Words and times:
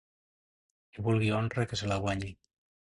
Qui 0.95 1.05
vulgui 1.09 1.31
honra, 1.41 1.69
que 1.71 1.81
se 1.83 1.93
la 1.95 2.03
guanyi. 2.07 2.37